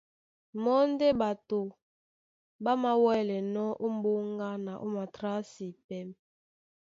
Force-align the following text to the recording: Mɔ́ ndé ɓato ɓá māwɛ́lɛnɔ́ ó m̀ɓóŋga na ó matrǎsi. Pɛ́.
Mɔ́ 0.63 0.79
ndé 0.91 1.07
ɓato 1.19 1.59
ɓá 2.63 2.71
māwɛ́lɛnɔ́ 2.83 3.75
ó 3.85 3.87
m̀ɓóŋga 3.95 4.49
na 4.65 4.73
ó 4.83 4.87
matrǎsi. 4.95 5.67
Pɛ́. 5.87 6.01